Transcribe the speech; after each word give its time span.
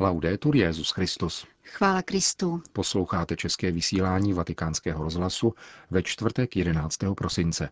Laudetur 0.00 0.56
Jezus 0.56 0.90
Christus. 0.90 1.46
Chvála 1.64 2.02
Kristu. 2.02 2.62
Posloucháte 2.72 3.36
české 3.36 3.72
vysílání 3.72 4.32
Vatikánského 4.32 5.04
rozhlasu 5.04 5.54
ve 5.90 6.02
čtvrtek 6.02 6.56
11. 6.56 6.98
prosince. 7.14 7.68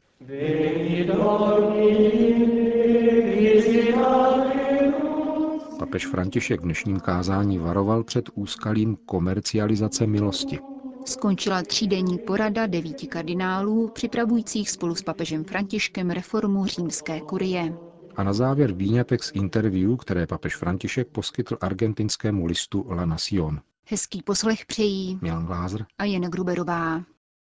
Papež 5.79 6.07
František 6.07 6.61
v 6.61 6.65
dnešním 6.65 7.01
kázání 7.01 7.59
varoval 7.59 8.05
před 8.05 8.31
úskalím 8.35 8.97
komercializace 9.07 10.07
milosti. 10.07 10.59
Skončila 11.05 11.63
třídenní 11.63 12.19
porada 12.19 12.67
devíti 12.67 13.07
kardinálů, 13.07 13.89
připravujících 13.89 14.71
spolu 14.71 14.95
s 14.95 15.03
papežem 15.03 15.45
Františkem 15.45 16.11
reformu 16.11 16.67
římské 16.67 17.21
kurie. 17.21 17.75
A 18.17 18.23
na 18.23 18.33
závěr 18.33 18.73
výňatek 18.73 19.25
z 19.25 19.33
interview, 19.35 19.97
které 19.97 20.27
papež 20.27 20.57
František 20.57 21.09
poskytl 21.09 21.59
argentinskému 21.61 22.47
listu 22.47 22.87
La 22.89 23.07
Nación. 23.07 23.61
Hezký 23.87 24.23
poslech 24.23 24.67
přejí 24.67 25.19
Milan 25.23 25.47
Glázer 25.47 25.87
a 25.99 26.05
Jana 26.05 26.29
Gruberová. 26.29 27.03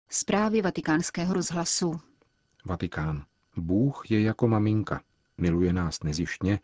Zprávy 0.09 0.63
vatikánského 0.63 1.35
rozhlasu. 1.35 2.01
Vatikán. 2.65 3.25
Bůh 3.57 4.11
je 4.11 4.23
jako 4.23 4.49
maminka. 4.49 5.03
Miluje 5.39 5.73
nás 5.73 6.03
nezištně, 6.03 6.61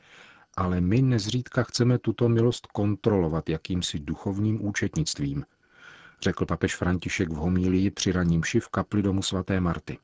ale 0.56 0.80
my 0.80 1.02
nezřídka 1.02 1.62
chceme 1.62 1.98
tuto 1.98 2.28
milost 2.28 2.66
kontrolovat 2.66 3.48
jakýmsi 3.48 3.98
duchovním 3.98 4.66
účetnictvím, 4.66 5.45
řekl 6.23 6.46
papež 6.46 6.76
František 6.76 7.28
v 7.28 7.34
homílii 7.34 7.90
při 7.90 8.12
raním 8.12 8.42
v 8.60 8.68
kapli 8.68 9.02
domu 9.02 9.23
svaté 9.23 9.60
Marty. 9.60 9.98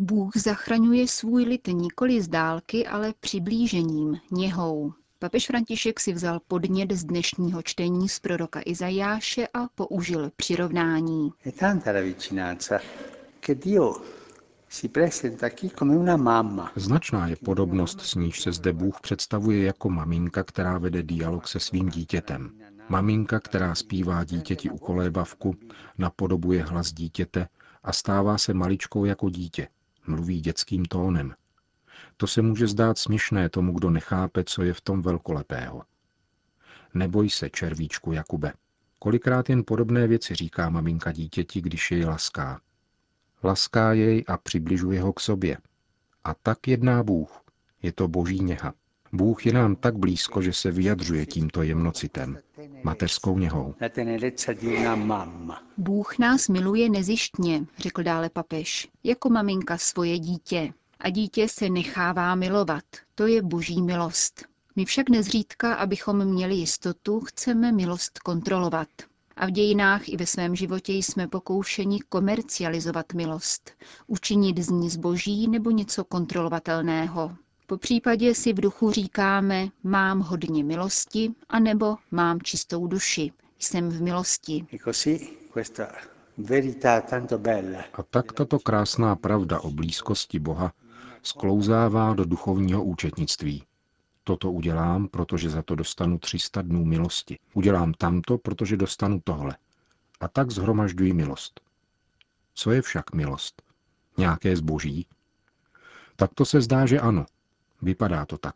Bůh 0.00 0.30
zachraňuje 0.36 1.08
svůj 1.08 1.44
lid 1.44 1.66
nikoli 1.66 2.22
z 2.22 2.28
dálky, 2.28 2.86
ale 2.86 3.14
přiblížením, 3.20 4.16
něhou. 4.30 4.92
Papež 5.18 5.46
František 5.46 6.00
si 6.00 6.12
vzal 6.12 6.40
podnět 6.48 6.92
z 6.92 7.04
dnešního 7.04 7.62
čtení 7.62 8.08
z 8.08 8.18
proroka 8.18 8.60
Izajáše 8.66 9.48
a 9.54 9.68
použil 9.74 10.30
přirovnání. 10.36 11.30
Značná 16.76 17.26
je 17.26 17.36
podobnost, 17.36 18.00
s 18.00 18.14
níž 18.14 18.42
se 18.42 18.52
zde 18.52 18.72
Bůh 18.72 19.00
představuje 19.00 19.64
jako 19.64 19.90
maminka, 19.90 20.44
která 20.44 20.78
vede 20.78 21.02
dialog 21.02 21.48
se 21.48 21.60
svým 21.60 21.88
dítětem. 21.88 22.50
Maminka, 22.88 23.40
která 23.40 23.74
zpívá 23.74 24.24
dítěti 24.24 24.70
u 24.70 24.78
kolébavku, 24.78 25.56
napodobuje 25.98 26.62
hlas 26.62 26.92
dítěte 26.92 27.48
a 27.82 27.92
stává 27.92 28.38
se 28.38 28.54
maličkou 28.54 29.04
jako 29.04 29.30
dítě. 29.30 29.68
Mluví 30.08 30.40
dětským 30.40 30.84
tónem. 30.84 31.34
To 32.16 32.26
se 32.26 32.42
může 32.42 32.66
zdát 32.66 32.98
směšné 32.98 33.48
tomu, 33.48 33.72
kdo 33.72 33.90
nechápe, 33.90 34.44
co 34.44 34.62
je 34.62 34.72
v 34.72 34.80
tom 34.80 35.02
velkolepého. 35.02 35.82
Neboj 36.94 37.30
se, 37.30 37.50
červíčku 37.50 38.12
Jakube. 38.12 38.52
Kolikrát 38.98 39.50
jen 39.50 39.64
podobné 39.64 40.06
věci 40.06 40.34
říká 40.34 40.70
maminka 40.70 41.12
dítěti, 41.12 41.60
když 41.60 41.90
jej 41.90 42.04
laská. 42.04 42.60
Laská 43.42 43.92
jej 43.92 44.24
a 44.28 44.36
přibližuje 44.36 45.02
ho 45.02 45.12
k 45.12 45.20
sobě. 45.20 45.58
A 46.24 46.34
tak 46.34 46.68
jedná 46.68 47.02
Bůh. 47.02 47.42
Je 47.82 47.92
to 47.92 48.08
boží 48.08 48.40
něha. 48.40 48.74
Bůh 49.12 49.46
je 49.46 49.52
nám 49.52 49.76
tak 49.76 49.96
blízko, 49.96 50.42
že 50.42 50.52
se 50.52 50.70
vyjadřuje 50.70 51.26
tímto 51.26 51.62
jemnocitem, 51.62 52.38
mateřskou 52.82 53.38
něhou. 53.38 53.74
Bůh 55.76 56.18
nás 56.18 56.48
miluje 56.48 56.90
nezištně, 56.90 57.66
řekl 57.78 58.02
dále 58.02 58.30
papež, 58.30 58.88
jako 59.04 59.30
maminka 59.30 59.78
svoje 59.78 60.18
dítě. 60.18 60.72
A 61.00 61.10
dítě 61.10 61.48
se 61.48 61.68
nechává 61.68 62.34
milovat. 62.34 62.84
To 63.14 63.26
je 63.26 63.42
boží 63.42 63.82
milost. 63.82 64.44
My 64.76 64.84
však 64.84 65.08
nezřídka, 65.08 65.74
abychom 65.74 66.24
měli 66.24 66.54
jistotu, 66.54 67.20
chceme 67.20 67.72
milost 67.72 68.18
kontrolovat. 68.18 68.88
A 69.36 69.46
v 69.46 69.50
dějinách 69.50 70.08
i 70.08 70.16
ve 70.16 70.26
svém 70.26 70.56
životě 70.56 70.92
jsme 70.92 71.28
pokoušeni 71.28 72.00
komercializovat 72.08 73.12
milost, 73.12 73.70
učinit 74.06 74.58
z 74.58 74.68
ní 74.70 74.90
zboží 74.90 75.48
nebo 75.48 75.70
něco 75.70 76.04
kontrolovatelného. 76.04 77.36
Po 77.70 77.78
případě 77.78 78.34
si 78.34 78.52
v 78.52 78.60
duchu 78.60 78.90
říkáme, 78.90 79.68
mám 79.82 80.20
hodně 80.20 80.64
milosti, 80.64 81.34
anebo 81.48 81.96
mám 82.10 82.40
čistou 82.40 82.86
duši, 82.86 83.32
jsem 83.58 83.88
v 83.88 84.02
milosti. 84.02 84.66
A 87.92 88.02
tak 88.02 88.32
tato 88.32 88.58
krásná 88.58 89.16
pravda 89.16 89.60
o 89.60 89.70
blízkosti 89.70 90.38
Boha 90.38 90.72
sklouzává 91.22 92.14
do 92.14 92.24
duchovního 92.24 92.84
účetnictví. 92.84 93.64
Toto 94.24 94.52
udělám, 94.52 95.08
protože 95.08 95.50
za 95.50 95.62
to 95.62 95.74
dostanu 95.74 96.18
300 96.18 96.62
dnů 96.62 96.84
milosti. 96.84 97.38
Udělám 97.54 97.92
tamto, 97.92 98.38
protože 98.38 98.76
dostanu 98.76 99.20
tohle. 99.24 99.56
A 100.20 100.28
tak 100.28 100.50
zhromažďuji 100.50 101.12
milost. 101.12 101.60
Co 102.54 102.70
je 102.70 102.82
však 102.82 103.12
milost? 103.12 103.62
Nějaké 104.18 104.56
zboží? 104.56 105.06
Tak 106.16 106.34
to 106.34 106.44
se 106.44 106.60
zdá, 106.60 106.86
že 106.86 107.00
ano. 107.00 107.26
Vypadá 107.82 108.26
to 108.26 108.38
tak. 108.38 108.54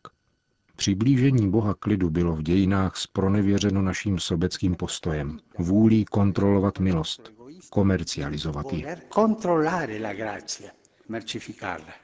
Přiblížení 0.77 1.51
Boha 1.51 1.75
k 1.75 1.87
lidu 1.87 2.11
bylo 2.11 2.37
v 2.37 2.43
dějinách 2.43 2.97
spronevěřeno 2.97 3.83
naším 3.83 4.19
sobeckým 4.19 4.75
postojem, 4.75 5.39
vůlí 5.59 6.05
kontrolovat 6.05 6.79
milost, 6.79 7.33
komercializovat 7.71 8.73
ji. 8.73 8.87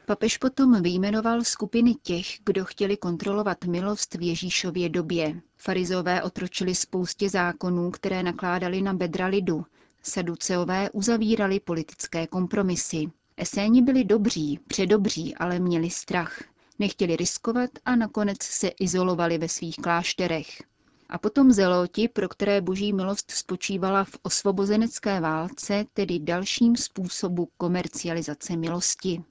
Papež 0.07 0.39
potom 0.39 0.83
vyjmenoval 0.83 1.45
skupiny 1.45 1.95
těch, 2.03 2.27
kdo 2.45 2.65
chtěli 2.65 2.97
kontrolovat 2.97 3.65
milost 3.65 4.15
v 4.15 4.23
Ježíšově 4.23 4.89
době. 4.89 5.41
Farizové 5.57 6.23
otročili 6.23 6.75
spoustě 6.75 7.29
zákonů, 7.31 7.91
které 7.91 8.23
nakládali 8.23 8.83
na 8.83 8.95
bedra 8.95 9.27
lidu. 9.27 9.65
Saduceové 10.03 10.91
uzavírali 10.91 11.61
politické 11.61 12.27
kompromisy. 12.27 13.07
Eséni 13.37 13.83
byli 13.83 14.05
dobří, 14.05 14.61
předobří, 14.69 15.35
ale 15.35 15.59
měli 15.59 15.91
strach. 15.91 16.43
Nechtěli 16.79 17.17
riskovat 17.17 17.71
a 17.85 17.97
nakonec 17.97 18.43
se 18.43 18.69
izolovali 18.69 19.39
ve 19.39 19.49
svých 19.49 19.77
klášterech. 19.77 20.63
A 21.09 21.19
potom 21.19 21.53
zeloti, 21.53 22.09
pro 22.09 22.29
které 22.29 22.61
boží 22.61 22.93
milost 22.93 23.31
spočívala 23.31 24.05
v 24.05 24.17
osvobozenecké 24.23 25.21
válce, 25.21 25.85
tedy 25.93 26.19
dalším 26.19 26.77
způsobu 26.77 27.49
komercializace 27.57 28.57
milosti. 28.57 29.23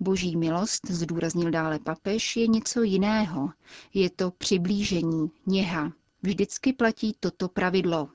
Boží 0.00 0.36
milost, 0.36 0.90
zdůraznil 0.90 1.50
dále 1.50 1.78
papež, 1.78 2.36
je 2.36 2.46
něco 2.46 2.82
jiného. 2.82 3.50
Je 3.94 4.10
to 4.10 4.30
přiblížení, 4.30 5.30
něha. 5.46 5.92
Vždycky 6.22 6.72
platí 6.72 7.14
toto 7.20 7.48
pravidlo. 7.48 8.08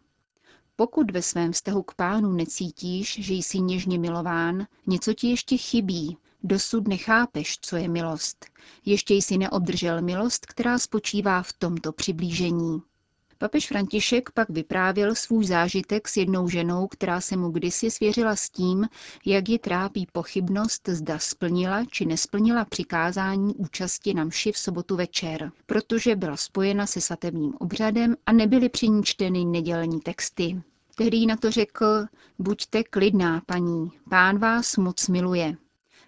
Pokud 0.75 1.11
ve 1.11 1.21
svém 1.21 1.51
vztahu 1.51 1.83
k 1.83 1.93
pánu 1.93 2.33
necítíš, 2.33 3.17
že 3.25 3.33
jsi 3.33 3.59
něžně 3.59 3.99
milován, 3.99 4.67
něco 4.87 5.13
ti 5.13 5.29
ještě 5.29 5.57
chybí, 5.57 6.17
dosud 6.47 6.87
nechápeš, 6.87 7.57
co 7.61 7.75
je 7.75 7.87
milost. 7.87 8.45
Ještě 8.85 9.13
jsi 9.13 9.37
neobdržel 9.37 10.01
milost, 10.01 10.45
která 10.45 10.79
spočívá 10.79 11.43
v 11.43 11.53
tomto 11.53 11.91
přiblížení. 11.91 12.81
Papež 13.37 13.67
František 13.67 14.31
pak 14.31 14.49
vyprávěl 14.49 15.15
svůj 15.15 15.45
zážitek 15.45 16.07
s 16.07 16.17
jednou 16.17 16.49
ženou, 16.49 16.87
která 16.87 17.21
se 17.21 17.37
mu 17.37 17.49
kdysi 17.49 17.91
svěřila 17.91 18.35
s 18.35 18.49
tím, 18.49 18.87
jak 19.25 19.49
ji 19.49 19.59
trápí 19.59 20.07
pochybnost, 20.11 20.89
zda 20.89 21.19
splnila 21.19 21.85
či 21.85 22.05
nesplnila 22.05 22.65
přikázání 22.65 23.55
účasti 23.55 24.13
na 24.13 24.23
mši 24.23 24.51
v 24.51 24.57
sobotu 24.57 24.95
večer, 24.95 25.51
protože 25.65 26.15
byla 26.15 26.37
spojena 26.37 26.87
se 26.87 27.01
svatebním 27.01 27.53
obřadem 27.59 28.15
a 28.25 28.31
nebyly 28.31 28.69
při 28.69 28.89
ní 28.89 29.03
čteny 29.03 29.45
nedělní 29.45 29.99
texty. 29.99 30.61
Tehdy 30.95 31.25
na 31.25 31.37
to 31.37 31.51
řekl, 31.51 32.05
buďte 32.39 32.83
klidná, 32.83 33.41
paní, 33.45 33.91
pán 34.09 34.37
vás 34.37 34.77
moc 34.77 35.07
miluje. 35.07 35.57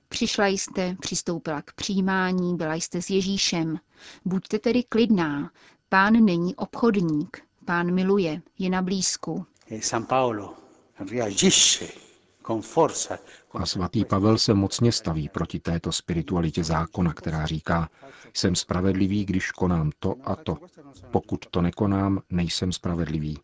Přišla 0.09 0.47
jste, 0.47 0.95
přistoupila 0.99 1.61
k 1.61 1.73
přijímání, 1.73 2.55
byla 2.55 2.73
jste 2.75 3.01
s 3.01 3.09
Ježíšem. 3.09 3.79
Buďte 4.25 4.59
tedy 4.59 4.83
klidná, 4.83 5.51
Pán 5.89 6.13
není 6.25 6.55
obchodník, 6.55 7.41
pán 7.65 7.93
miluje, 7.93 8.41
je 8.59 8.69
na 8.69 8.81
blízku. 8.81 9.45
E 9.71 9.79
a 13.53 13.65
svatý 13.65 14.05
Pavel 14.05 14.37
se 14.37 14.53
mocně 14.53 14.91
staví 14.91 15.29
proti 15.29 15.59
této 15.59 15.91
spiritualitě 15.91 16.63
zákona, 16.63 17.13
která 17.13 17.45
říká, 17.45 17.89
jsem 18.33 18.55
spravedlivý, 18.55 19.25
když 19.25 19.51
konám 19.51 19.91
to 19.99 20.15
a 20.23 20.35
to. 20.35 20.57
Pokud 21.11 21.45
to 21.51 21.61
nekonám, 21.61 22.21
nejsem 22.29 22.71
spravedlivý. 22.71 23.37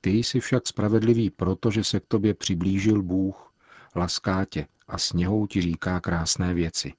Ty 0.00 0.10
jsi 0.10 0.40
však 0.40 0.66
spravedlivý, 0.66 1.30
protože 1.30 1.84
se 1.84 2.00
k 2.00 2.06
tobě 2.08 2.34
přiblížil 2.34 3.02
Bůh, 3.02 3.52
laská 3.94 4.44
tě 4.44 4.66
a 4.88 4.98
sněhou 4.98 5.46
ti 5.46 5.60
říká 5.60 6.00
krásné 6.00 6.54
věci. 6.54 6.92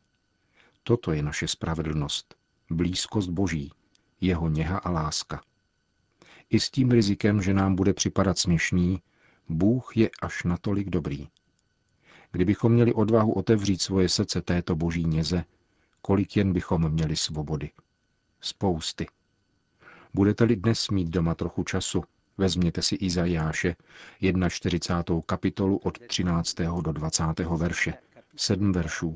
Toto 0.84 1.12
je 1.12 1.24
naše 1.24 1.48
spravedlnost, 1.48 2.36
blízkost 2.70 3.30
Boží, 3.30 3.72
jeho 4.22 4.50
něha 4.50 4.78
a 4.78 4.92
láska. 4.92 5.42
I 6.50 6.60
s 6.60 6.70
tím 6.70 6.92
rizikem, 6.92 7.42
že 7.42 7.54
nám 7.54 7.76
bude 7.76 7.94
připadat 7.94 8.38
směšný, 8.38 9.02
Bůh 9.50 9.98
je 9.98 10.10
až 10.22 10.44
natolik 10.44 10.90
dobrý. 10.90 11.28
Kdybychom 12.32 12.72
měli 12.72 12.94
odvahu 12.94 13.34
otevřít 13.34 13.82
svoje 13.82 14.10
srdce 14.10 14.42
této 14.42 14.76
boží 14.76 15.04
něze, 15.04 15.44
kolik 16.02 16.38
jen 16.38 16.54
bychom 16.54 16.90
měli 16.90 17.16
svobody. 17.16 17.72
Spousty. 18.42 19.08
Budete-li 20.14 20.56
dnes 20.56 20.90
mít 20.90 21.08
doma 21.08 21.36
trochu 21.36 21.64
času, 21.64 22.04
vezměte 22.38 22.82
si 22.82 22.96
Izajáše, 22.96 23.76
41. 24.50 25.22
kapitolu 25.26 25.78
od 25.78 26.00
13. 26.08 26.56
do 26.82 26.92
20. 26.92 27.24
verše, 27.58 27.94
sedm 28.36 28.72
veršů, 28.72 29.16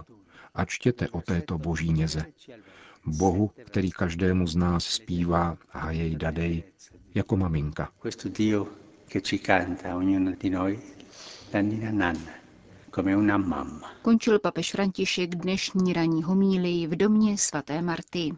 a 0.55 0.65
čtěte 0.65 1.09
o 1.09 1.21
této 1.21 1.57
boží 1.57 1.93
něze. 1.93 2.25
Bohu, 3.05 3.51
který 3.65 3.91
každému 3.91 4.47
z 4.47 4.55
nás 4.55 4.83
zpívá 4.85 5.57
a 5.71 5.91
jej 5.91 6.15
dadej, 6.15 6.63
jako 7.15 7.37
maminka. 7.37 7.89
Končil 14.01 14.39
papež 14.39 14.71
František 14.71 15.35
dnešní 15.35 15.93
ranní 15.93 16.23
homílii 16.23 16.87
v 16.87 16.95
domě 16.95 17.37
svaté 17.37 17.81
Marty. 17.81 18.31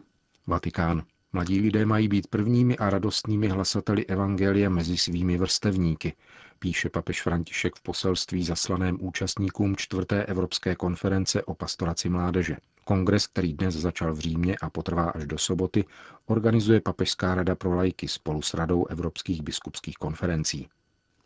Vatikán. 0.46 1.02
Mladí 1.34 1.60
lidé 1.60 1.86
mají 1.86 2.08
být 2.08 2.26
prvními 2.26 2.78
a 2.78 2.90
radostnými 2.90 3.48
hlasateli 3.48 4.06
Evangelia 4.06 4.70
mezi 4.70 4.96
svými 4.96 5.38
vrstevníky, 5.38 6.12
píše 6.58 6.88
papež 6.88 7.22
František 7.22 7.76
v 7.76 7.82
poselství 7.82 8.44
zaslaném 8.44 8.98
účastníkům 9.00 9.76
čtvrté 9.76 10.24
Evropské 10.24 10.74
konference 10.76 11.42
o 11.44 11.54
pastoraci 11.54 12.08
mládeže. 12.08 12.56
Kongres, 12.84 13.26
který 13.26 13.52
dnes 13.52 13.74
začal 13.74 14.14
v 14.14 14.18
Římě 14.18 14.56
a 14.62 14.70
potrvá 14.70 15.04
až 15.04 15.26
do 15.26 15.38
soboty, 15.38 15.84
organizuje 16.26 16.80
Papežská 16.80 17.34
rada 17.34 17.54
pro 17.54 17.74
lajky 17.74 18.08
spolu 18.08 18.42
s 18.42 18.54
Radou 18.54 18.86
evropských 18.86 19.42
biskupských 19.42 19.96
konferencí. 19.96 20.68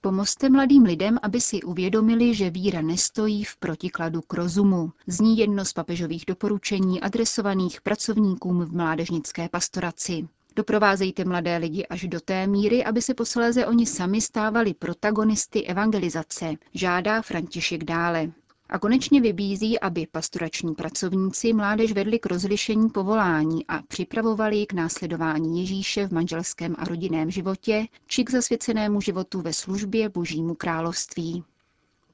Pomozte 0.06 0.49
mladým 0.49 0.82
lidem, 0.82 1.19
aby 1.23 1.41
si 1.41 1.62
uvědomili, 1.62 2.35
že 2.35 2.50
víra 2.50 2.81
nestojí 2.81 3.44
v 3.44 3.56
protikladu 3.56 4.20
k 4.23 4.32
rozumu. 4.35 4.93
Zní 5.06 5.38
jedno 5.38 5.64
z 5.64 5.73
papežových 5.73 6.25
doporučení 6.26 7.00
adresovaných 7.00 7.81
pracovníkům 7.81 8.64
v 8.64 8.73
mládežnické 8.76 9.49
pastoraci. 9.49 10.29
Doprovázejte 10.56 11.25
mladé 11.25 11.56
lidi 11.56 11.87
až 11.87 12.03
do 12.08 12.20
té 12.20 12.47
míry, 12.47 12.85
aby 12.85 13.03
se 13.03 13.14
posléze 13.14 13.67
oni 13.67 13.87
sami 13.87 14.20
stávali 14.20 14.75
protagonisty 14.75 15.62
evangelizace, 15.62 16.55
žádá 16.75 17.23
František 17.23 17.85
dále. 17.85 18.32
A 18.69 18.79
konečně 18.79 19.21
vybízí, 19.21 19.81
aby 19.81 20.07
pastorační 20.13 20.75
pracovníci 20.75 21.53
mládež 21.53 21.93
vedli 21.93 22.19
k 22.19 22.27
rozlišení 22.27 22.89
povolání 22.91 23.67
a 23.67 23.83
připravovali 23.83 24.67
k 24.67 24.73
následování 24.73 25.61
Ježíše 25.61 26.09
v 26.09 26.13
manželském 26.13 26.77
a 26.79 26.85
rodinném 26.85 27.31
životě 27.31 27.87
či 28.07 28.25
k 28.25 28.31
zasvěcenému 28.31 29.01
životu 29.01 29.41
ve 29.41 29.53
službě 29.53 30.09
Božímu 30.09 30.55
království. 30.55 31.45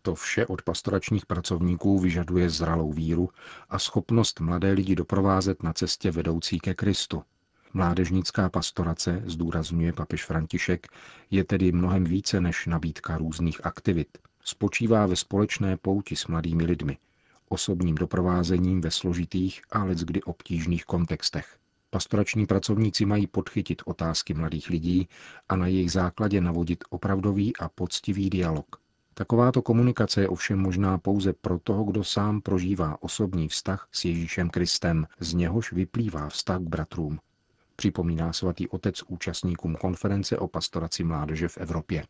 To 0.03 0.15
vše 0.15 0.47
od 0.47 0.63
pastoračních 0.63 1.27
pracovníků 1.27 1.99
vyžaduje 1.99 2.51
zralou 2.51 2.93
víru 2.93 3.29
a 3.71 3.79
schopnost 3.79 4.41
mladé 4.41 4.73
lidi 4.73 4.95
doprovázet 4.95 5.63
na 5.63 5.73
cestě 5.73 6.11
vedoucí 6.11 6.59
ke 6.61 6.75
Kristu. 6.75 7.23
Mládežnická 7.75 8.49
pastorace, 8.49 9.23
zdůrazňuje 9.27 9.93
papež 9.93 10.25
František, 10.25 10.87
je 11.31 11.45
tedy 11.45 11.73
mnohem 11.73 12.05
více 12.05 12.41
než 12.41 12.67
nabídka 12.67 13.19
různých 13.19 13.67
aktivit– 13.67 14.09
spočívá 14.45 15.07
ve 15.07 15.17
společné 15.17 15.77
pouti 15.77 16.17
s 16.17 16.27
mladými 16.27 16.65
lidmi, 16.65 16.99
osobním 17.49 17.95
doprovázením 17.95 18.81
ve 18.81 18.91
složitých 18.91 19.63
a 19.71 19.85
leckdy 19.85 20.23
obtížných 20.23 20.85
kontextech. 20.85 21.57
Pastorační 21.91 22.47
pracovníci 22.47 23.07
mají 23.07 23.27
podchytit 23.27 23.83
otázky 23.85 24.35
mladých 24.35 24.71
lidí 24.71 25.09
a 25.49 25.57
na 25.57 25.67
jejich 25.67 25.93
základě 25.93 26.41
navodit 26.41 26.85
opravdový 26.91 27.57
a 27.57 27.69
poctivý 27.69 28.31
dialog. 28.31 28.77
Takováto 29.15 29.63
komunikace 29.63 30.21
je 30.21 30.29
ovšem 30.29 30.59
možná 30.59 30.99
pouze 30.99 31.33
pro 31.33 31.59
toho, 31.59 31.85
kdo 31.85 32.05
sám 32.05 32.41
prožívá 32.41 33.03
osobní 33.03 33.49
vztah 33.49 33.89
s 33.93 34.05
Ježíšem 34.05 34.51
Kristem, 34.51 35.07
z 35.21 35.35
něhož 35.35 35.73
vyplývá 35.73 36.29
vztah 36.29 36.59
k 36.59 36.69
bratrům. 36.69 37.19
Připomíná 37.77 38.33
svatý 38.33 38.69
otec 38.69 39.03
účastníkům 39.03 39.75
konference 39.75 40.39
o 40.39 40.49
pastoraci 40.49 41.05
mládeže 41.05 41.49
v 41.49 41.59
Evropě. 41.59 42.05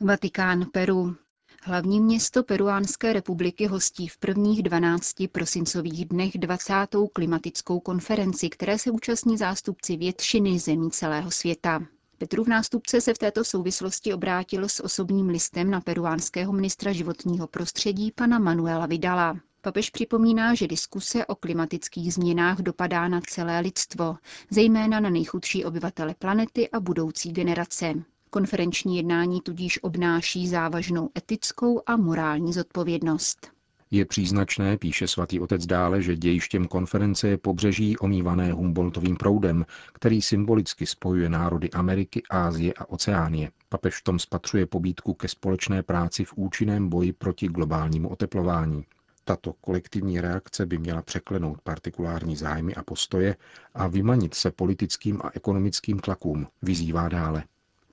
Vatikán 0.00 0.66
Peru. 0.72 1.16
Hlavní 1.62 2.00
město 2.00 2.42
Peruánské 2.42 3.12
republiky 3.12 3.66
hostí 3.66 4.08
v 4.08 4.18
prvních 4.18 4.62
12 4.62 5.14
prosincových 5.32 6.04
dnech 6.04 6.38
20. 6.38 6.74
klimatickou 7.12 7.80
konferenci, 7.80 8.48
které 8.48 8.78
se 8.78 8.90
účastní 8.90 9.36
zástupci 9.36 9.96
většiny 9.96 10.58
zemí 10.58 10.90
celého 10.90 11.30
světa. 11.30 11.80
Petrův 12.18 12.48
nástupce 12.48 13.00
se 13.00 13.14
v 13.14 13.18
této 13.18 13.44
souvislosti 13.44 14.14
obrátil 14.14 14.68
s 14.68 14.84
osobním 14.84 15.28
listem 15.28 15.70
na 15.70 15.80
peruánského 15.80 16.52
ministra 16.52 16.92
životního 16.92 17.46
prostředí 17.46 18.12
pana 18.12 18.38
Manuela 18.38 18.86
Vidala. 18.86 19.36
Papež 19.60 19.90
připomíná, 19.90 20.54
že 20.54 20.66
diskuse 20.68 21.26
o 21.26 21.34
klimatických 21.34 22.14
změnách 22.14 22.58
dopadá 22.58 23.08
na 23.08 23.20
celé 23.20 23.60
lidstvo, 23.60 24.16
zejména 24.50 25.00
na 25.00 25.10
nejchudší 25.10 25.64
obyvatele 25.64 26.14
planety 26.14 26.70
a 26.70 26.80
budoucí 26.80 27.32
generace. 27.32 27.94
Konferenční 28.32 28.96
jednání 28.96 29.40
tudíž 29.40 29.82
obnáší 29.82 30.48
závažnou 30.48 31.10
etickou 31.18 31.82
a 31.86 31.96
morální 31.96 32.52
zodpovědnost. 32.52 33.50
Je 33.90 34.04
příznačné, 34.04 34.76
píše 34.76 35.08
svatý 35.08 35.40
otec 35.40 35.66
dále, 35.66 36.02
že 36.02 36.16
dějištěm 36.16 36.68
konference 36.68 37.28
je 37.28 37.38
pobřeží 37.38 37.98
omývané 37.98 38.52
Humboldtovým 38.52 39.16
proudem, 39.16 39.66
který 39.92 40.22
symbolicky 40.22 40.86
spojuje 40.86 41.28
národy 41.28 41.70
Ameriky, 41.70 42.22
Ázie 42.30 42.72
a 42.78 42.88
Oceánie. 42.88 43.50
Papež 43.68 43.94
v 43.94 44.04
tom 44.04 44.18
spatřuje 44.18 44.66
pobídku 44.66 45.14
ke 45.14 45.28
společné 45.28 45.82
práci 45.82 46.24
v 46.24 46.32
účinném 46.36 46.88
boji 46.88 47.12
proti 47.12 47.48
globálnímu 47.48 48.08
oteplování. 48.08 48.84
Tato 49.24 49.52
kolektivní 49.60 50.20
reakce 50.20 50.66
by 50.66 50.78
měla 50.78 51.02
překlenout 51.02 51.60
partikulární 51.62 52.36
zájmy 52.36 52.74
a 52.74 52.82
postoje 52.82 53.36
a 53.74 53.86
vymanit 53.86 54.34
se 54.34 54.50
politickým 54.50 55.20
a 55.24 55.30
ekonomickým 55.34 55.98
tlakům, 55.98 56.46
vyzývá 56.62 57.08
dále. 57.08 57.44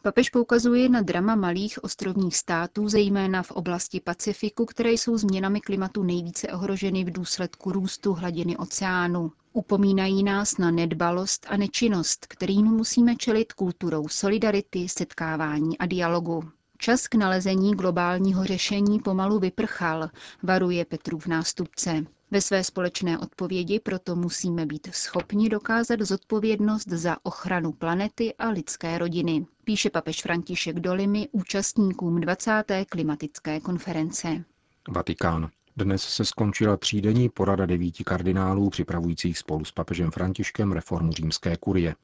Papež 0.07 0.30
poukazuje 0.30 0.89
na 0.89 1.01
drama 1.01 1.36
malých 1.36 1.83
ostrovních 1.83 2.38
států, 2.38 2.89
zejména 2.89 3.44
v 3.44 3.51
oblasti 3.51 4.00
Pacifiku, 4.00 4.65
které 4.65 4.92
jsou 4.92 5.18
změnami 5.18 5.62
klimatu 5.62 6.04
nejvíce 6.04 6.48
ohroženy 6.48 7.04
v 7.04 7.12
důsledku 7.12 7.71
růstu 7.71 8.13
hladiny 8.13 8.57
oceánu. 8.57 9.31
Upomínají 9.54 10.24
nás 10.24 10.57
na 10.57 10.71
nedbalost 10.71 11.45
a 11.50 11.57
nečinnost, 11.57 12.25
kterým 12.25 12.65
musíme 12.65 13.15
čelit 13.15 13.54
kulturou 13.54 14.07
solidarity, 14.07 14.89
setkávání 14.89 15.77
a 15.77 15.86
dialogu. 15.86 16.44
Čas 16.77 17.07
k 17.07 17.15
nalezení 17.15 17.75
globálního 17.75 18.44
řešení 18.45 19.00
pomalu 19.00 19.39
vyprchal, 19.39 20.09
varuje 20.44 20.86
Petrův 20.86 21.27
nástupce. 21.27 22.06
Ve 22.31 22.42
své 22.42 22.63
společné 22.63 23.19
odpovědi 23.19 23.80
proto 23.80 24.15
musíme 24.15 24.65
být 24.65 24.88
schopni 24.92 25.50
dokázat 25.50 26.00
zodpovědnost 26.01 26.88
za 26.88 27.18
ochranu 27.24 27.71
planety 27.71 28.33
a 28.39 28.50
lidské 28.50 28.98
rodiny, 28.98 29.45
píše 29.68 29.90
papež 29.90 30.22
František 30.22 30.80
Dolimi 30.80 31.28
účastníkům 31.31 32.21
20. 32.21 32.64
klimatické 32.90 33.59
konference. 33.59 34.44
Vatikán. 34.90 35.50
Dnes 35.78 36.04
se 36.04 36.26
skončila 36.26 36.78
třídenní 36.78 37.30
porada 37.30 37.66
devíti 37.66 38.04
kardinálů 38.04 38.69
připravujících 38.69 39.38
spolu 39.38 39.66
s 39.66 39.71
papežem 39.71 40.12
Františkem 40.12 40.71
reformu 40.71 41.12
římské 41.12 41.57
kurie. 41.57 41.95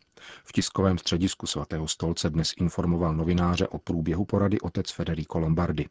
V 0.46 0.52
tiskovém 0.52 0.98
středisku 0.98 1.48
svatého 1.48 1.88
stolce 1.88 2.30
dnes 2.30 2.54
informoval 2.58 3.16
novináře 3.16 3.68
o 3.68 3.80
průběhu 3.80 4.26
porady 4.26 4.60
otec 4.60 4.92
Federico 4.92 5.40
Lombardi. 5.40 5.90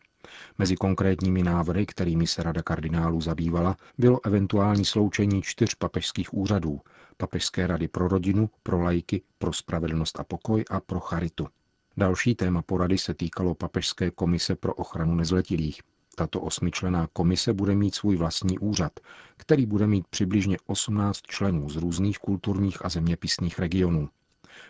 Mezi 0.58 0.76
konkrétními 0.76 1.42
návrhy, 1.42 1.86
kterými 1.86 2.26
se 2.26 2.42
rada 2.42 2.62
kardinálů 2.62 3.20
zabývala, 3.20 3.76
bylo 3.98 4.20
eventuální 4.26 4.84
sloučení 4.84 5.42
čtyř 5.42 5.74
papežských 5.74 6.34
úřadů, 6.34 6.80
papežské 7.16 7.66
rady 7.66 7.88
pro 7.88 8.08
rodinu, 8.08 8.50
pro 8.62 8.80
lajky, 8.82 9.22
pro 9.38 9.52
spravedlnost 9.52 10.20
a 10.20 10.24
pokoj 10.24 10.64
a 10.70 10.80
pro 10.80 11.00
charitu. 11.00 11.46
Další 11.96 12.34
téma 12.34 12.62
porady 12.62 12.98
se 12.98 13.14
týkalo 13.14 13.54
Papežské 13.54 14.10
komise 14.10 14.56
pro 14.56 14.74
ochranu 14.74 15.14
nezletilých. 15.14 15.80
Tato 16.14 16.40
osmičlená 16.40 17.08
komise 17.12 17.52
bude 17.52 17.74
mít 17.74 17.94
svůj 17.94 18.16
vlastní 18.16 18.58
úřad, 18.58 18.92
který 19.36 19.66
bude 19.66 19.86
mít 19.86 20.06
přibližně 20.06 20.56
18 20.66 21.22
členů 21.22 21.68
z 21.68 21.76
různých 21.76 22.18
kulturních 22.18 22.84
a 22.84 22.88
zeměpisných 22.88 23.58
regionů. 23.58 24.08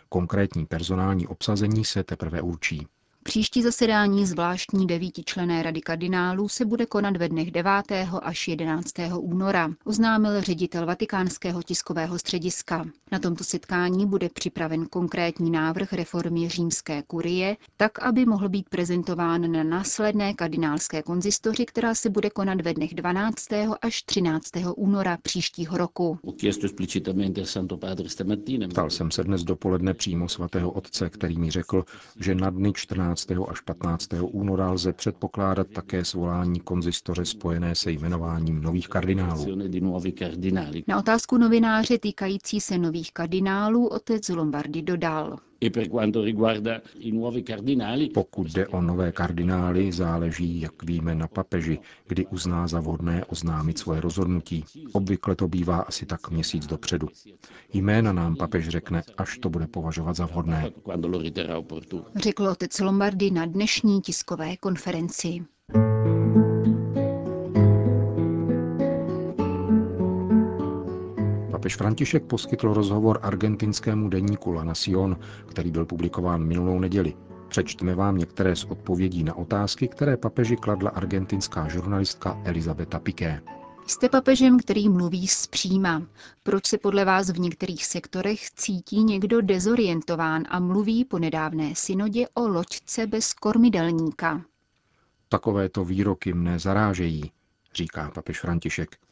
Konkrétní 0.09 0.65
personální 0.65 1.27
obsazení 1.27 1.85
se 1.85 2.03
teprve 2.03 2.41
určí. 2.41 2.87
Příští 3.23 3.61
zasedání 3.61 4.25
zvláštní 4.25 4.87
devítičlené 4.87 5.63
rady 5.63 5.81
kardinálů 5.81 6.49
se 6.49 6.65
bude 6.65 6.85
konat 6.85 7.17
ve 7.17 7.29
dnech 7.29 7.51
9. 7.51 7.71
až 8.21 8.47
11. 8.47 8.91
února, 9.19 9.69
oznámil 9.85 10.41
ředitel 10.41 10.85
vatikánského 10.85 11.63
tiskového 11.63 12.19
střediska. 12.19 12.85
Na 13.11 13.19
tomto 13.19 13.43
setkání 13.43 14.05
bude 14.05 14.29
připraven 14.29 14.85
konkrétní 14.85 15.51
návrh 15.51 15.93
reformy 15.93 16.49
římské 16.49 17.03
kurie, 17.07 17.57
tak, 17.77 18.03
aby 18.03 18.25
mohl 18.25 18.49
být 18.49 18.69
prezentován 18.69 19.51
na 19.51 19.63
následné 19.63 20.33
kardinálské 20.33 21.03
konzistoři, 21.03 21.65
která 21.65 21.95
se 21.95 22.09
bude 22.09 22.29
konat 22.29 22.61
ve 22.61 22.73
dnech 22.73 22.93
12. 22.93 23.47
až 23.81 24.03
13. 24.03 24.49
února 24.75 25.17
příštího 25.21 25.77
roku. 25.77 26.19
Ptal 28.69 28.89
jsem 28.89 29.11
se 29.11 29.23
dnes 29.23 29.43
dopoledne 29.43 29.93
přímo 29.93 30.29
svatého 30.29 30.71
otce, 30.71 31.09
který 31.09 31.37
mi 31.37 31.51
řekl, 31.51 31.83
že 32.19 32.35
na 32.35 32.49
dny 32.49 32.73
14 32.75 33.12
14. 33.15 33.49
až 33.51 33.59
15. 33.61 34.09
února 34.21 34.71
lze 34.71 34.93
předpokládat 34.93 35.67
také 35.67 36.05
svolání 36.05 36.59
konzistoře 36.59 37.25
spojené 37.25 37.75
se 37.75 37.91
jmenováním 37.91 38.61
nových 38.61 38.87
kardinálů. 38.87 39.45
Na 40.87 40.97
otázku 40.97 41.37
novináře 41.37 41.97
týkající 41.97 42.61
se 42.61 42.77
nových 42.77 43.13
kardinálů 43.13 43.87
otec 43.87 44.29
Lombardi 44.29 44.81
dodal. 44.81 45.37
Pokud 48.13 48.51
jde 48.51 48.67
o 48.67 48.81
nové 48.81 49.11
kardinály, 49.11 49.91
záleží, 49.91 50.61
jak 50.61 50.83
víme, 50.83 51.15
na 51.15 51.27
papeži, 51.27 51.79
kdy 52.07 52.25
uzná 52.25 52.67
za 52.67 52.79
vhodné 52.79 53.25
oznámit 53.25 53.77
svoje 53.77 54.01
rozhodnutí. 54.01 54.65
Obvykle 54.93 55.35
to 55.35 55.47
bývá 55.47 55.77
asi 55.77 56.05
tak 56.05 56.31
měsíc 56.31 56.67
dopředu. 56.67 57.07
Jména 57.73 58.13
nám 58.13 58.35
papež 58.35 58.69
řekne, 58.69 59.03
až 59.17 59.37
to 59.37 59.49
bude 59.49 59.67
považovat 59.67 60.15
za 60.15 60.25
vhodné. 60.25 60.71
Řekl 62.15 62.47
otec 62.47 62.79
Lombardy 62.79 63.31
na 63.31 63.45
dnešní 63.45 64.01
tiskové 64.01 64.57
konferenci. 64.57 65.45
Papež 71.63 71.75
František 71.75 72.23
poskytl 72.23 72.73
rozhovor 72.73 73.19
argentinskému 73.21 74.09
deníku 74.09 74.51
La 74.51 74.63
Nación, 74.63 75.19
který 75.49 75.71
byl 75.71 75.85
publikován 75.85 76.43
minulou 76.43 76.79
neděli. 76.79 77.13
Přečteme 77.47 77.95
vám 77.95 78.17
některé 78.17 78.55
z 78.55 78.63
odpovědí 78.63 79.23
na 79.23 79.35
otázky, 79.35 79.87
které 79.87 80.17
papeži 80.17 80.57
kladla 80.57 80.89
argentinská 80.89 81.67
žurnalistka 81.67 82.41
Elizabeta 82.43 82.99
Piqué. 82.99 83.41
Jste 83.87 84.09
papežem, 84.09 84.59
který 84.59 84.89
mluví 84.89 85.27
zpříma. 85.27 86.03
Proč 86.43 86.65
se 86.65 86.77
podle 86.77 87.05
vás 87.05 87.29
v 87.29 87.39
některých 87.39 87.85
sektorech 87.85 88.49
cítí 88.51 89.03
někdo 89.03 89.41
dezorientován 89.41 90.43
a 90.49 90.59
mluví 90.59 91.05
po 91.05 91.19
nedávné 91.19 91.73
synodě 91.75 92.27
o 92.33 92.47
loďce 92.47 93.07
bez 93.07 93.33
kormidelníka? 93.33 94.41
Takovéto 95.29 95.85
výroky 95.85 96.33
mne 96.33 96.59
zarážejí, 96.59 97.31
říká 97.75 98.11
papež 98.15 98.39
František. 98.39 99.02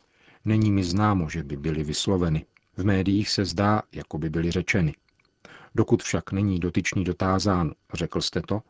Není 0.45 0.71
mi 0.71 0.83
známo, 0.83 1.29
že 1.29 1.43
by 1.43 1.57
byly 1.57 1.83
vysloveny. 1.83 2.45
V 2.77 2.86
médiích 2.86 3.29
se 3.29 3.45
zdá, 3.45 3.81
jako 3.91 4.17
by 4.17 4.29
byly 4.29 4.51
řečeny. 4.51 4.93
Dokud 5.75 6.03
však 6.03 6.31
není 6.31 6.60
dotyčný 6.60 7.03
dotázán, 7.03 7.71
řekl 7.93 8.21
jste 8.21 8.41
to, 8.41 8.62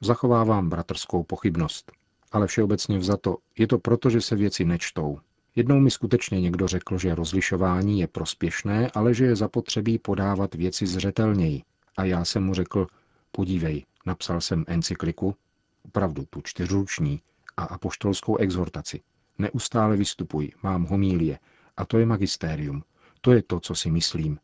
zachovávám 0.00 0.68
bratrskou 0.68 1.22
pochybnost. 1.22 1.92
Ale 2.32 2.46
všeobecně 2.46 2.98
vzato 2.98 3.36
je 3.58 3.66
to 3.66 3.78
proto, 3.78 4.10
že 4.10 4.20
se 4.20 4.36
věci 4.36 4.64
nečtou. 4.64 5.18
Jednou 5.56 5.80
mi 5.80 5.90
skutečně 5.90 6.40
někdo 6.40 6.68
řekl, 6.68 6.98
že 6.98 7.14
rozlišování 7.14 8.00
je 8.00 8.06
prospěšné, 8.06 8.90
ale 8.94 9.14
že 9.14 9.24
je 9.24 9.36
zapotřebí 9.36 9.98
podávat 9.98 10.54
věci 10.54 10.86
zřetelněji. 10.86 11.62
A 11.96 12.04
já 12.04 12.24
jsem 12.24 12.44
mu 12.44 12.54
řekl, 12.54 12.86
podívej, 13.30 13.84
napsal 14.06 14.40
jsem 14.40 14.64
encykliku, 14.66 15.36
opravdu 15.82 16.24
tu 16.30 16.40
čtyřruční, 16.40 17.20
a 17.56 17.64
apoštolskou 17.64 18.36
exhortaci. 18.36 19.00
Neustále 19.38 19.96
vystupuji, 19.96 20.52
mám 20.62 20.84
homílie. 20.84 21.38
A 21.76 21.84
to 21.84 21.98
je 21.98 22.06
magistérium. 22.06 22.84
To 23.20 23.32
je 23.32 23.42
to, 23.42 23.60
co 23.60 23.74
si 23.74 23.90
myslím. 23.90 24.38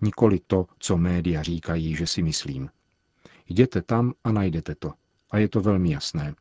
Nikoli 0.00 0.40
to, 0.46 0.66
co 0.78 0.96
média 0.96 1.42
říkají, 1.42 1.96
že 1.96 2.06
si 2.06 2.22
myslím. 2.22 2.70
Jděte 3.48 3.82
tam 3.82 4.12
a 4.24 4.32
najdete 4.32 4.74
to. 4.74 4.92
A 5.30 5.38
je 5.38 5.48
to 5.48 5.60
velmi 5.60 5.90
jasné. 5.90 6.34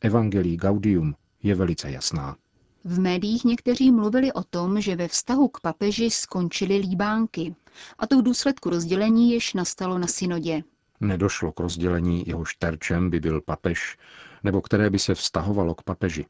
Evangelii 0.00 0.56
Gaudium 0.56 1.14
je 1.42 1.54
velice 1.54 1.90
jasná. 1.90 2.36
V 2.84 3.00
médiích 3.00 3.44
někteří 3.44 3.90
mluvili 3.90 4.32
o 4.32 4.42
tom, 4.42 4.80
že 4.80 4.96
ve 4.96 5.08
vztahu 5.08 5.48
k 5.48 5.60
papeži 5.60 6.10
skončily 6.10 6.76
líbánky. 6.76 7.54
A 7.98 8.06
to 8.06 8.18
v 8.18 8.22
důsledku 8.22 8.70
rozdělení, 8.70 9.30
jež 9.32 9.54
nastalo 9.54 9.98
na 9.98 10.06
synodě. 10.06 10.62
Nedošlo 11.00 11.52
k 11.52 11.60
rozdělení, 11.60 12.24
jehož 12.26 12.54
terčem 12.54 13.10
by 13.10 13.20
byl 13.20 13.40
papež, 13.40 13.98
nebo 14.44 14.60
které 14.60 14.90
by 14.90 14.98
se 14.98 15.14
vztahovalo 15.14 15.74
k 15.74 15.82
papeži 15.82 16.26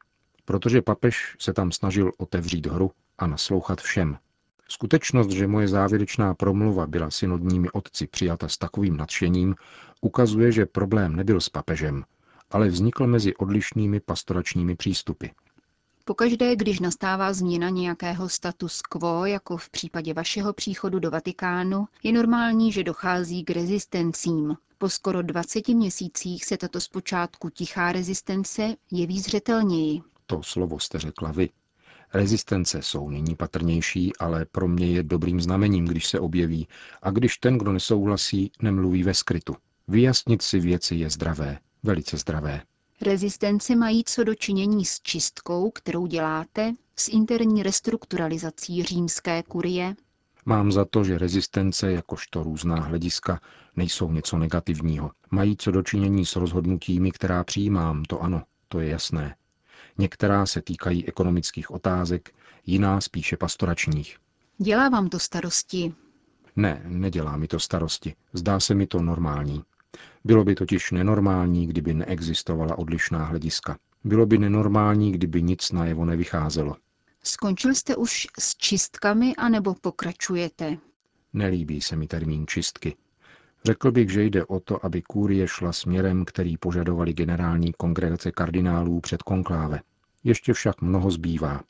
protože 0.49 0.81
papež 0.81 1.35
se 1.39 1.53
tam 1.53 1.71
snažil 1.71 2.11
otevřít 2.17 2.67
hru 2.67 2.91
a 3.17 3.27
naslouchat 3.27 3.81
všem. 3.81 4.17
Skutečnost, 4.69 5.29
že 5.29 5.47
moje 5.47 5.67
závěrečná 5.67 6.33
promluva 6.33 6.87
byla 6.87 7.11
synodními 7.11 7.71
otci 7.71 8.07
přijata 8.07 8.47
s 8.47 8.57
takovým 8.57 8.97
nadšením, 8.97 9.55
ukazuje, 10.01 10.51
že 10.51 10.65
problém 10.65 11.15
nebyl 11.15 11.41
s 11.41 11.49
papežem, 11.49 12.03
ale 12.51 12.67
vznikl 12.67 13.07
mezi 13.07 13.35
odlišnými 13.35 13.99
pastoračními 13.99 14.75
přístupy. 14.75 15.27
Pokaždé, 16.05 16.55
když 16.55 16.79
nastává 16.79 17.33
změna 17.33 17.69
nějakého 17.69 18.29
status 18.29 18.81
quo, 18.81 19.25
jako 19.25 19.57
v 19.57 19.69
případě 19.69 20.13
vašeho 20.13 20.53
příchodu 20.53 20.99
do 20.99 21.11
Vatikánu, 21.11 21.87
je 22.03 22.13
normální, 22.13 22.71
že 22.71 22.83
dochází 22.83 23.43
k 23.43 23.49
rezistencím. 23.49 24.55
Po 24.77 24.89
skoro 24.89 25.21
20 25.21 25.67
měsících 25.67 26.45
se 26.45 26.57
tato 26.57 26.81
zpočátku 26.81 27.49
tichá 27.49 27.91
rezistence 27.91 28.75
jeví 28.91 29.19
zřetelněji. 29.19 30.01
To 30.29 30.43
slovo 30.43 30.79
jste 30.79 30.99
řekla 30.99 31.31
vy. 31.31 31.49
Rezistence 32.13 32.81
jsou 32.81 33.09
nyní 33.09 33.35
patrnější, 33.35 34.15
ale 34.15 34.45
pro 34.45 34.67
mě 34.67 34.87
je 34.87 35.03
dobrým 35.03 35.41
znamením, 35.41 35.85
když 35.85 36.07
se 36.07 36.19
objeví 36.19 36.67
a 37.01 37.11
když 37.11 37.37
ten, 37.37 37.57
kdo 37.57 37.71
nesouhlasí, 37.71 38.51
nemluví 38.61 39.03
ve 39.03 39.13
skrytu. 39.13 39.55
Vyjasnit 39.87 40.41
si 40.41 40.59
věci 40.59 40.95
je 40.95 41.09
zdravé, 41.09 41.59
velice 41.83 42.17
zdravé. 42.17 42.61
Rezistence 43.01 43.75
mají 43.75 44.03
co 44.03 44.23
dočinění 44.23 44.85
s 44.85 45.01
čistkou, 45.01 45.71
kterou 45.71 46.07
děláte, 46.07 46.73
s 46.95 47.07
interní 47.07 47.63
restrukturalizací 47.63 48.83
římské 48.83 49.43
kurie? 49.43 49.95
Mám 50.45 50.71
za 50.71 50.85
to, 50.85 51.03
že 51.03 51.17
rezistence, 51.17 51.91
jakožto 51.91 52.43
různá 52.43 52.75
hlediska, 52.75 53.41
nejsou 53.75 54.11
něco 54.11 54.37
negativního. 54.37 55.11
Mají 55.31 55.57
co 55.57 55.71
dočinění 55.71 56.25
s 56.25 56.35
rozhodnutími, 56.35 57.11
která 57.11 57.43
přijímám, 57.43 58.03
to 58.03 58.21
ano, 58.21 58.43
to 58.67 58.79
je 58.79 58.89
jasné. 58.89 59.35
Některá 59.97 60.45
se 60.45 60.61
týkají 60.61 61.07
ekonomických 61.07 61.71
otázek, 61.71 62.33
jiná 62.65 63.01
spíše 63.01 63.37
pastoračních. 63.37 64.17
Dělá 64.57 64.89
vám 64.89 65.09
to 65.09 65.19
starosti? 65.19 65.93
Ne, 66.55 66.81
nedělá 66.85 67.37
mi 67.37 67.47
to 67.47 67.59
starosti. 67.59 68.15
Zdá 68.33 68.59
se 68.59 68.75
mi 68.75 68.87
to 68.87 69.01
normální. 69.01 69.63
Bylo 70.23 70.43
by 70.43 70.55
totiž 70.55 70.91
nenormální, 70.91 71.67
kdyby 71.67 71.93
neexistovala 71.93 72.77
odlišná 72.77 73.25
hlediska. 73.25 73.77
Bylo 74.03 74.25
by 74.25 74.37
nenormální, 74.37 75.11
kdyby 75.11 75.41
nic 75.41 75.71
najevo 75.71 76.05
nevycházelo. 76.05 76.75
Skončil 77.23 77.75
jste 77.75 77.95
už 77.95 78.27
s 78.39 78.55
čistkami, 78.55 79.35
anebo 79.35 79.75
pokračujete? 79.81 80.77
Nelíbí 81.33 81.81
se 81.81 81.95
mi 81.95 82.07
termín 82.07 82.47
čistky. 82.47 82.95
Řekl 83.65 83.91
bych, 83.91 84.09
že 84.09 84.23
jde 84.23 84.45
o 84.45 84.59
to, 84.59 84.85
aby 84.85 85.01
kůrie 85.01 85.47
šla 85.47 85.73
směrem, 85.73 86.25
který 86.25 86.57
požadovali 86.57 87.13
generální 87.13 87.73
kongregace 87.73 88.31
kardinálů 88.31 88.99
před 88.99 89.23
konkláve. 89.23 89.79
Ještě 90.23 90.53
však 90.53 90.81
mnoho 90.81 91.11
zbývá, 91.11 91.61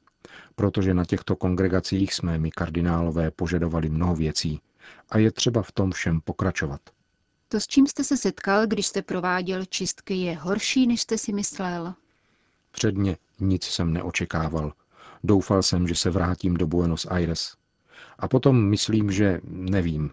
protože 0.55 0.93
na 0.93 1.05
těchto 1.05 1.35
kongregacích 1.35 2.13
jsme 2.13 2.37
my 2.37 2.51
kardinálové 2.51 3.31
požadovali 3.31 3.89
mnoho 3.89 4.15
věcí 4.15 4.59
a 5.09 5.17
je 5.17 5.31
třeba 5.31 5.61
v 5.61 5.71
tom 5.71 5.91
všem 5.91 6.21
pokračovat. 6.21 6.81
To, 7.47 7.59
s 7.59 7.67
čím 7.67 7.87
jste 7.87 8.03
se 8.03 8.17
setkal, 8.17 8.67
když 8.67 8.87
jste 8.87 9.01
prováděl 9.01 9.65
čistky, 9.65 10.13
je 10.13 10.35
horší, 10.35 10.87
než 10.87 11.01
jste 11.01 11.17
si 11.17 11.33
myslel? 11.33 11.93
Předně 12.71 13.17
nic 13.39 13.63
jsem 13.63 13.93
neočekával. 13.93 14.73
Doufal 15.23 15.63
jsem, 15.63 15.87
že 15.87 15.95
se 15.95 16.09
vrátím 16.09 16.53
do 16.53 16.67
Buenos 16.67 17.05
Aires. 17.09 17.53
A 18.19 18.27
potom 18.27 18.69
myslím, 18.69 19.11
že 19.11 19.41
nevím. 19.43 20.11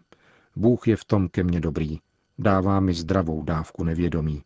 Bůh 0.57 0.89
je 0.89 0.97
v 0.97 1.05
tom 1.05 1.29
ke 1.29 1.43
mně 1.45 1.61
dobrý. 1.61 1.99
Dává 2.39 2.81
mi 2.81 2.95
zdravou 2.95 3.43
dávku 3.43 3.85
nevědomí. 3.85 4.43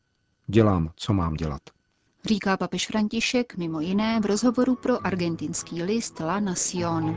Dělám, 0.46 0.90
co 0.96 1.12
mám 1.12 1.34
dělat 1.34 1.60
říká 2.24 2.56
papež 2.56 2.86
František 2.86 3.56
mimo 3.56 3.80
jiné 3.80 4.20
v 4.20 4.26
rozhovoru 4.26 4.76
pro 4.76 5.06
argentinský 5.06 5.82
list 5.82 6.20
La 6.20 6.40
Nación. 6.40 7.16